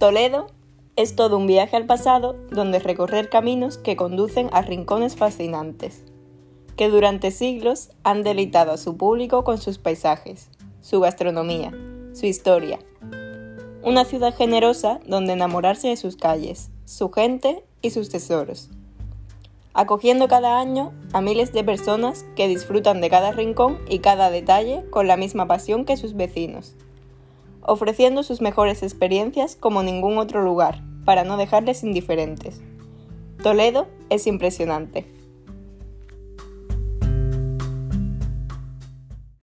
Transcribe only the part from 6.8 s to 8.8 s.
durante siglos han deleitado a